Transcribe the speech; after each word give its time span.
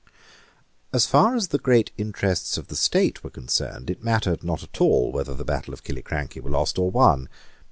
As 0.91 1.05
far 1.05 1.35
as 1.35 1.49
the 1.49 1.59
great 1.59 1.91
interests 1.95 2.57
of 2.57 2.69
the 2.69 2.75
State 2.75 3.23
were 3.23 3.29
concerned, 3.29 3.87
it 3.87 4.03
mattered 4.03 4.43
not 4.43 4.63
at 4.63 4.81
all 4.81 5.11
whether 5.11 5.35
the 5.35 5.45
battle 5.45 5.75
of 5.75 5.83
Killiecrankie 5.83 6.41
were 6.41 6.49
lost 6.49 6.79
or 6.79 6.89
won. 6.89 7.29